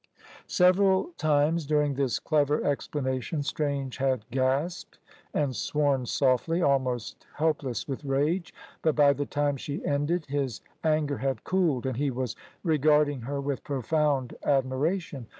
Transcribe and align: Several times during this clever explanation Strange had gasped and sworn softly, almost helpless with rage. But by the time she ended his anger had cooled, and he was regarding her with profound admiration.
Several 0.47 1.11
times 1.19 1.67
during 1.67 1.93
this 1.93 2.17
clever 2.17 2.63
explanation 2.63 3.43
Strange 3.43 3.97
had 3.97 4.25
gasped 4.31 4.97
and 5.31 5.55
sworn 5.55 6.07
softly, 6.07 6.59
almost 6.59 7.27
helpless 7.35 7.87
with 7.87 8.03
rage. 8.03 8.51
But 8.81 8.95
by 8.95 9.13
the 9.13 9.27
time 9.27 9.57
she 9.57 9.85
ended 9.85 10.25
his 10.25 10.59
anger 10.83 11.19
had 11.19 11.43
cooled, 11.43 11.85
and 11.85 11.97
he 11.97 12.09
was 12.09 12.35
regarding 12.63 13.21
her 13.21 13.39
with 13.39 13.63
profound 13.63 14.35
admiration. 14.43 15.27